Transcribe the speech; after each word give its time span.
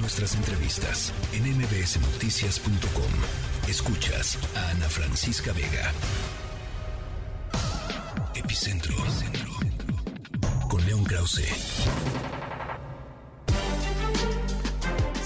nuestras 0.00 0.34
entrevistas 0.34 1.12
en 1.32 1.44
mbsnoticias.com. 1.56 3.12
Escuchas 3.68 4.36
a 4.56 4.70
Ana 4.70 4.88
Francisca 4.88 5.52
Vega. 5.52 5.92
Epicentro. 8.34 8.96
Con 10.68 10.84
León 10.86 11.04
Krause. 11.04 11.44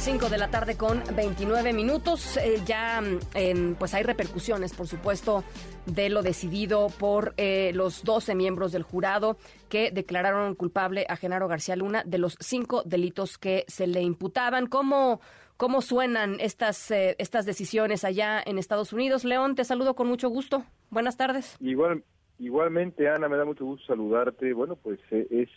5 0.03 0.31
de 0.31 0.37
la 0.37 0.51
tarde 0.51 0.77
con 0.77 1.01
29 1.15 1.73
minutos. 1.73 2.37
Eh, 2.37 2.57
ya 2.67 3.01
em, 3.35 3.77
pues 3.77 3.95
hay 3.95 4.03
repercusiones, 4.03 4.75
por 4.75 4.89
supuesto, 4.89 5.45
de 5.87 6.09
lo 6.09 6.23
decidido 6.23 6.89
por 6.99 7.35
eh, 7.37 7.71
los 7.73 8.03
12 8.03 8.35
miembros 8.35 8.73
del 8.73 8.83
jurado 8.83 9.37
que 9.69 9.93
declararon 9.93 10.57
culpable 10.57 11.07
a 11.09 11.15
Genaro 11.15 11.47
García 11.47 11.77
Luna 11.77 12.03
de 12.05 12.19
los 12.19 12.37
cinco 12.41 12.83
delitos 12.85 13.39
que 13.39 13.65
se 13.69 13.87
le 13.87 14.03
imputaban. 14.03 14.67
¿Cómo, 14.67 15.21
cómo 15.57 15.81
suenan 15.81 16.41
estas, 16.41 16.91
eh, 16.91 17.15
estas 17.21 17.47
decisiones 17.47 18.03
allá 18.03 18.43
en 18.45 18.59
Estados 18.59 18.93
Unidos? 18.93 19.25
León, 19.25 19.55
te 19.55 19.63
saludo 19.63 19.95
con 19.95 20.09
mucho 20.09 20.29
gusto. 20.29 20.65
Buenas 20.91 21.17
tardes. 21.17 21.57
Igual, 21.61 22.03
igualmente, 22.41 23.09
Ana, 23.09 23.29
me 23.29 23.37
da 23.37 23.45
mucho 23.45 23.65
gusto 23.65 23.87
saludarte. 23.87 24.53
Bueno, 24.53 24.75
pues 24.75 24.99
es 25.13 25.49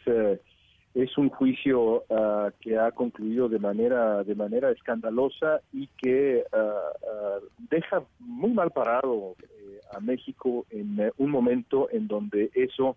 es 0.95 1.17
un 1.17 1.29
juicio 1.29 2.05
uh, 2.07 2.49
que 2.61 2.77
ha 2.79 2.91
concluido 2.91 3.49
de 3.49 3.59
manera 3.59 4.23
de 4.23 4.33
manera 4.33 4.71
escandalosa 4.71 5.59
y 5.73 5.87
que 5.97 6.43
uh, 6.53 6.57
uh, 6.57 7.45
deja 7.69 8.01
muy 8.19 8.51
mal 8.51 8.71
parado 8.71 9.35
eh, 9.41 9.79
a 9.93 9.99
México 9.99 10.65
en 10.69 10.99
eh, 10.99 11.11
un 11.17 11.31
momento 11.31 11.89
en 11.91 12.07
donde 12.07 12.49
eso 12.55 12.95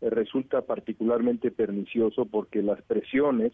eh, 0.00 0.10
resulta 0.10 0.62
particularmente 0.62 1.52
pernicioso 1.52 2.26
porque 2.26 2.62
las 2.62 2.82
presiones 2.82 3.52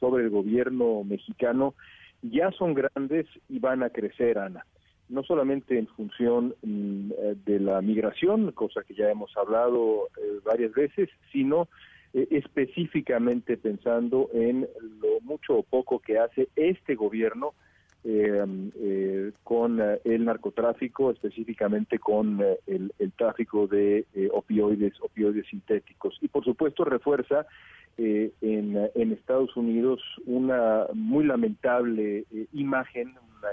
sobre 0.00 0.24
el 0.24 0.30
gobierno 0.30 1.04
mexicano 1.04 1.74
ya 2.22 2.50
son 2.52 2.74
grandes 2.74 3.26
y 3.48 3.58
van 3.58 3.82
a 3.82 3.90
crecer, 3.90 4.38
Ana. 4.38 4.64
No 5.08 5.22
solamente 5.22 5.78
en 5.78 5.86
función 5.86 6.54
mm, 6.62 7.10
de 7.44 7.60
la 7.60 7.80
migración, 7.82 8.50
cosa 8.52 8.82
que 8.82 8.94
ya 8.94 9.10
hemos 9.10 9.36
hablado 9.36 10.08
varias 10.44 10.72
veces, 10.72 11.10
sino 11.30 11.68
eh, 12.14 12.28
específicamente 12.30 13.56
pensando 13.56 14.30
en 14.32 14.68
lo 15.00 15.20
mucho 15.22 15.56
o 15.58 15.62
poco 15.64 15.98
que 15.98 16.16
hace 16.16 16.48
este 16.54 16.94
gobierno 16.94 17.54
eh, 18.04 18.44
eh, 18.76 19.32
con 19.42 19.80
el 20.04 20.24
narcotráfico, 20.24 21.10
específicamente 21.10 21.98
con 21.98 22.40
el, 22.68 22.92
tráfico 23.16 23.66
de 23.66 24.04
opioides, 24.32 24.92
opioides 25.00 25.48
sintéticos. 25.48 26.16
Y 26.20 26.28
por 26.28 26.44
supuesto 26.44 26.84
refuerza 26.84 27.46
en, 27.96 28.90
en, 28.94 29.12
Estados 29.12 29.56
Unidos 29.56 30.00
una 30.24 30.86
muy 30.92 31.24
lamentable 31.24 32.26
imagen, 32.52 33.08
una, 33.38 33.48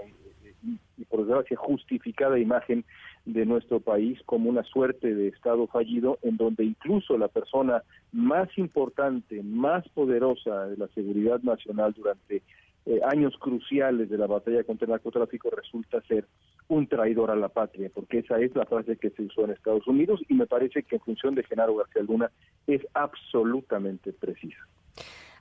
y 0.97 1.05
por 1.05 1.25
desgracia 1.25 1.57
justificada 1.57 2.39
imagen 2.39 2.83
de 3.25 3.45
nuestro 3.45 3.79
país 3.79 4.19
como 4.25 4.49
una 4.49 4.63
suerte 4.63 5.13
de 5.13 5.27
Estado 5.27 5.67
fallido 5.67 6.19
en 6.21 6.37
donde 6.37 6.63
incluso 6.63 7.17
la 7.17 7.27
persona 7.27 7.83
más 8.11 8.49
importante, 8.57 9.41
más 9.43 9.87
poderosa 9.89 10.67
de 10.67 10.77
la 10.77 10.87
seguridad 10.89 11.41
nacional 11.41 11.93
durante 11.93 12.41
eh, 12.85 12.99
años 13.11 13.35
cruciales 13.39 14.09
de 14.09 14.17
la 14.17 14.25
batalla 14.25 14.63
contra 14.63 14.85
el 14.85 14.91
narcotráfico 14.91 15.51
resulta 15.51 16.01
ser 16.01 16.25
un 16.67 16.87
traidor 16.87 17.29
a 17.29 17.35
la 17.35 17.49
patria, 17.49 17.91
porque 17.93 18.19
esa 18.19 18.39
es 18.39 18.55
la 18.55 18.65
frase 18.65 18.97
que 18.97 19.11
se 19.11 19.23
usó 19.23 19.45
en 19.45 19.51
Estados 19.51 19.85
Unidos 19.87 20.21
y 20.29 20.33
me 20.33 20.47
parece 20.47 20.83
que 20.83 20.95
en 20.95 21.01
función 21.01 21.35
de 21.35 21.43
Genaro 21.43 21.75
García 21.75 22.01
Luna 22.01 22.31
es 22.65 22.81
absolutamente 22.93 24.13
precisa. 24.13 24.57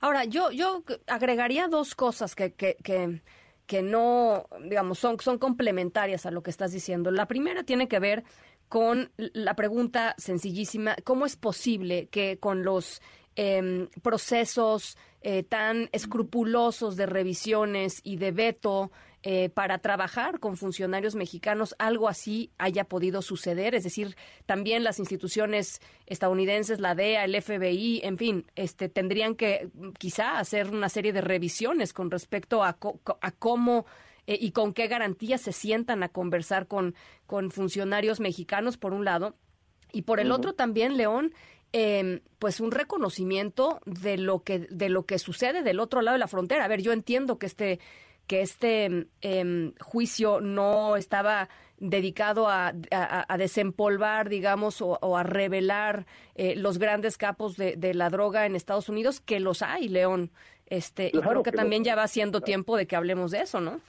Ahora, 0.03 0.25
yo, 0.25 0.51
yo 0.51 0.83
agregaría 1.07 1.69
dos 1.69 1.95
cosas 1.95 2.35
que, 2.35 2.53
que, 2.53 2.77
que 2.83 3.21
que 3.71 3.83
no, 3.83 4.49
digamos, 4.65 4.99
son, 4.99 5.21
son 5.21 5.39
complementarias 5.39 6.27
a 6.27 6.33
lo 6.33 6.43
que 6.43 6.51
estás 6.51 6.73
diciendo. 6.73 7.13
La 7.13 7.29
primera 7.29 7.63
tiene 7.63 7.87
que 7.87 8.01
ver 8.01 8.25
con 8.69 9.13
la 9.17 9.55
pregunta 9.55 10.17
sencillísima, 10.19 10.97
¿cómo 11.05 11.25
es 11.25 11.37
posible 11.37 12.09
que 12.09 12.41
con 12.41 12.65
los 12.65 13.01
eh, 13.37 13.87
procesos 14.03 14.99
eh, 15.21 15.45
tan 15.45 15.89
escrupulosos 15.93 16.97
de 16.97 17.07
revisiones 17.07 18.01
y 18.03 18.17
de 18.17 18.33
veto 18.33 18.91
eh, 19.23 19.51
para 19.51 19.79
trabajar 19.79 20.41
con 20.41 20.57
funcionarios 20.57 21.15
mexicanos 21.15 21.75
algo 21.79 22.09
así 22.09 22.53
haya 22.57 22.85
podido 22.85 23.21
suceder, 23.21 23.75
es 23.75 23.85
decir, 23.85 24.17
también 24.47 24.83
las 24.83 24.99
instituciones 24.99 25.81
estadounidenses, 26.07 26.81
la 26.81 26.95
DEA, 26.95 27.25
el 27.25 27.41
FBI, 27.41 28.01
en 28.03 28.17
fin, 28.17 28.47
este 28.57 28.89
tendrían 28.89 29.35
que 29.35 29.69
quizá 29.99 30.39
hacer 30.39 30.71
una 30.71 30.89
serie 30.89 31.13
de 31.13 31.21
revisiones 31.21 31.93
con 31.93 32.11
respecto 32.11 32.65
a, 32.65 32.79
a 33.21 33.31
cómo 33.33 33.85
eh, 34.27 34.39
y 34.41 34.53
con 34.53 34.73
qué 34.73 34.87
garantías 34.87 35.41
se 35.41 35.53
sientan 35.53 36.03
a 36.03 36.09
conversar 36.09 36.67
con, 36.67 36.95
con 37.27 37.51
funcionarios 37.51 38.21
mexicanos, 38.21 38.77
por 38.77 38.95
un 38.95 39.05
lado, 39.05 39.35
y 39.93 40.03
por 40.03 40.21
el 40.21 40.33
otro 40.33 40.55
también, 40.55 40.97
León, 40.97 41.35
eh, 41.73 42.23
pues 42.39 42.61
un 42.61 42.71
reconocimiento 42.71 43.81
de 43.87 44.19
lo 44.19 44.43
que 44.43 44.61
de 44.61 44.89
lo 44.89 45.05
que 45.05 45.19
sucede 45.19 45.63
del 45.63 45.79
otro 45.79 46.01
lado 46.01 46.15
de 46.15 46.21
la 46.21 46.27
frontera. 46.27 46.65
A 46.65 46.69
ver, 46.69 46.81
yo 46.83 46.93
entiendo 46.93 47.39
que 47.39 47.47
este 47.47 47.81
que 48.31 48.43
este 48.43 49.09
em, 49.23 49.73
juicio 49.81 50.41
no 50.41 50.95
estaba 50.95 51.49
dedicado 51.79 52.47
a, 52.49 52.73
desempolvar, 53.37 54.29
digamos, 54.29 54.81
o, 54.81 55.17
a 55.17 55.25
revelar 55.25 56.07
eh, 56.37 56.55
los 56.55 56.79
grandes 56.79 57.19
capos 57.19 57.57
de, 57.57 57.93
la 57.93 58.09
droga 58.09 58.47
en 58.47 58.55
Estados 58.55 58.89
Unidos, 58.89 59.21
que 59.21 59.41
los 59.41 59.63
hay, 59.63 59.89
León. 59.89 60.31
Este, 60.67 61.09
y 61.13 61.19
creo 61.19 61.43
que, 61.43 61.51
también 61.51 61.83
ya 61.83 61.97
va 61.97 62.07
siendo 62.07 62.41
tiempo 62.41 62.77
de 62.77 62.87
que 62.87 62.95
hablemos 62.95 63.33
de 63.33 63.41
eso, 63.41 63.61
¿no? 63.61 63.81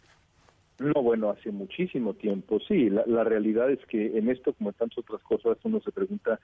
No, 0.79 1.03
bueno, 1.03 1.29
hace 1.29 1.51
muchísimo 1.51 2.15
tiempo, 2.15 2.59
sí. 2.67 2.89
La, 2.89 3.03
la 3.05 3.23
realidad 3.23 3.69
es 3.69 3.85
que 3.85 4.17
en 4.17 4.27
esto, 4.27 4.53
como 4.53 4.71
en 4.71 4.75
tantas 4.75 4.97
otras 4.97 5.21
cosas, 5.21 5.55
uno 5.61 5.79
se 5.81 5.91
pregunta, 5.91 6.39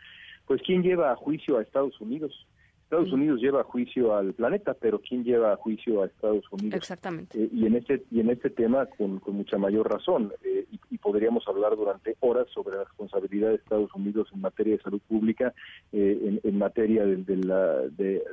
pues, 0.46 0.62
¿quién 0.62 0.84
lleva 0.84 1.12
a 1.12 1.16
juicio 1.16 1.58
a 1.58 1.64
Estados 1.64 2.00
Unidos? 2.00 2.46
Estados 2.88 3.12
Unidos 3.12 3.42
lleva 3.42 3.60
a 3.60 3.64
juicio 3.66 4.16
al 4.16 4.34
planeta, 4.34 4.74
pero 4.74 5.02
¿quién 5.02 5.26
lleva 5.26 5.52
a 5.52 5.58
juicio 5.58 6.02
a 6.04 6.06
Estados 6.06 6.46
Unidos? 6.52 6.78
Exactamente. 6.78 7.38
Eh, 7.38 7.50
y 7.52 7.66
en 7.66 7.76
este 7.76 8.04
y 8.12 8.22
en 8.22 8.30
este 8.30 8.50
tema 8.50 8.86
con, 8.86 9.22
mucha 9.28 9.58
mayor 9.58 9.92
razón 9.92 10.32
eh, 10.42 10.66
y, 10.90 10.98
podríamos 10.98 11.46
hablar 11.50 11.76
durante 11.76 12.16
horas 12.22 12.48
sobre 12.54 12.78
la 12.78 12.86
responsabilidad 12.86 13.50
de 13.50 13.56
Estados 13.56 13.94
Unidos 13.94 14.30
en 14.34 14.40
materia 14.40 14.78
de 14.78 14.82
salud 14.82 15.02
pública, 15.06 15.54
eh, 15.92 16.40
en, 16.42 16.58
materia 16.58 17.06
de, 17.06 17.36
la, 17.36 17.82
de, 17.90 18.24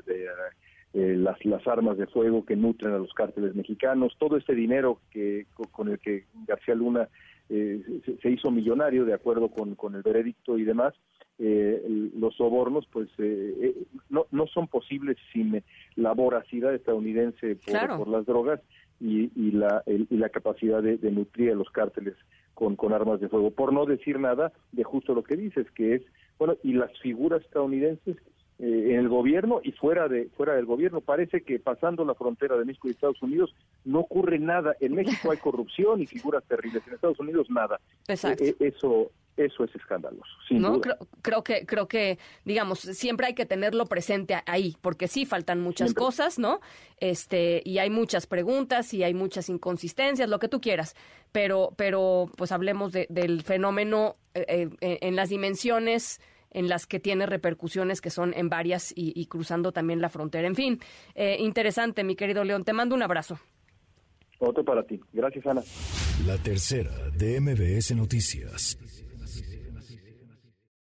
las, 0.94 1.44
las 1.44 1.66
armas 1.66 1.98
de 1.98 2.06
fuego 2.06 2.44
que 2.44 2.54
nutren 2.54 2.94
a 2.94 2.98
los 2.98 3.12
cárteles 3.12 3.56
mexicanos, 3.56 4.14
todo 4.20 4.36
este 4.36 4.54
dinero 4.54 5.00
que 5.10 5.46
con 5.72 5.88
el 5.88 5.98
que 5.98 6.26
García 6.46 6.76
Luna 6.76 7.08
se, 7.48 8.30
hizo 8.30 8.50
millonario 8.50 9.04
de 9.04 9.14
acuerdo 9.14 9.48
con, 9.48 9.74
con 9.74 9.94
el 9.94 10.02
veredicto 10.02 10.58
y 10.58 10.64
demás 10.64 10.94
eh, 11.36 11.82
los 12.16 12.36
sobornos 12.36 12.86
pues 12.92 13.08
eh, 13.18 13.54
eh, 13.60 13.74
no, 14.08 14.26
no 14.30 14.46
son 14.46 14.68
posibles 14.68 15.16
sin 15.32 15.64
la 15.96 16.12
voracidad 16.12 16.72
estadounidense 16.72 17.56
por, 17.96 18.06
las 18.06 18.24
drogas 18.24 18.60
y, 19.00 19.32
y, 19.34 19.50
la, 19.50 19.82
y 19.86 20.16
la 20.16 20.28
capacidad 20.28 20.80
de, 20.80 20.98
nutrir 21.10 21.50
a 21.50 21.56
los 21.56 21.68
cárteles 21.70 22.14
con, 22.54 22.76
con 22.76 22.92
armas 22.92 23.20
de 23.20 23.28
fuego. 23.28 23.50
Por 23.50 23.72
no 23.72 23.84
decir 23.84 24.20
nada 24.20 24.52
de 24.70 24.84
justo 24.84 25.12
lo 25.12 25.24
que 25.24 25.34
dices, 25.34 25.68
que 25.72 25.96
es, 25.96 26.02
bueno, 26.38 26.56
y 26.62 26.74
las 26.74 26.96
figuras 27.00 27.42
estadounidenses 27.42 28.16
eh, 28.58 28.90
en 28.90 29.00
el 29.00 29.08
gobierno 29.08 29.60
y 29.62 29.72
fuera 29.72 30.08
de 30.08 30.28
fuera 30.36 30.54
del 30.54 30.66
gobierno. 30.66 31.00
Parece 31.00 31.42
que 31.42 31.58
pasando 31.58 32.04
la 32.04 32.14
frontera 32.14 32.56
de 32.56 32.64
México 32.64 32.88
y 32.88 32.92
Estados 32.92 33.20
Unidos 33.22 33.54
no 33.84 34.00
ocurre 34.00 34.38
nada. 34.38 34.76
En 34.80 34.94
México 34.94 35.30
hay 35.30 35.38
corrupción 35.38 36.00
y 36.00 36.06
figuras 36.06 36.44
terribles. 36.44 36.86
En 36.86 36.94
Estados 36.94 37.18
Unidos 37.18 37.48
nada. 37.50 37.80
Exacto. 38.06 38.44
eso 38.60 39.10
eso 39.36 39.64
es 39.64 39.74
escandaloso. 39.74 40.30
no, 40.50 40.80
Creo, 41.22 41.42
que 41.42 41.66
creo 41.66 41.88
que 41.88 42.18
digamos 42.44 42.78
siempre 42.78 43.26
hay 43.26 43.34
que 43.34 43.46
tenerlo 43.46 43.86
presente 43.86 44.36
ahí, 44.46 44.76
porque 44.80 45.08
sí 45.08 45.26
faltan 45.26 45.60
muchas 45.60 45.92
cosas, 45.92 46.38
¿no? 46.38 46.60
Este 46.98 47.60
y 47.64 47.78
hay 47.78 47.90
muchas 47.90 48.26
preguntas 48.26 48.94
y 48.94 49.02
hay 49.02 49.14
muchas 49.14 49.48
inconsistencias, 49.48 50.28
lo 50.28 50.38
que 50.38 50.48
tú 50.48 50.60
quieras, 50.60 50.94
pero 51.32 51.72
pero 51.76 52.30
pues 52.36 52.52
hablemos 52.52 52.92
del 52.92 53.42
fenómeno 53.42 54.16
eh, 54.34 54.68
eh, 54.80 54.98
en 55.00 55.16
las 55.16 55.30
dimensiones 55.30 56.20
en 56.54 56.68
las 56.68 56.86
que 56.86 56.98
tiene 56.98 57.26
repercusiones 57.26 58.00
que 58.00 58.08
son 58.08 58.32
en 58.34 58.48
varias 58.48 58.92
y, 58.96 59.26
cruzando 59.26 59.72
también 59.72 60.00
la 60.00 60.08
frontera. 60.08 60.48
En 60.48 60.54
fin, 60.54 60.80
eh, 61.14 61.36
interesante, 61.40 62.04
mi 62.04 62.16
querido 62.16 62.44
León. 62.44 62.64
Te 62.64 62.72
mando 62.72 62.94
un 62.94 63.02
abrazo. 63.02 63.38
Otro 64.38 64.64
para 64.64 64.82
ti. 64.84 65.00
Gracias, 65.12 65.46
Ana. 65.46 65.62
La 66.26 66.38
tercera 66.38 66.92
de 67.16 67.40
MBS 67.40 67.94
Noticias. 67.94 68.78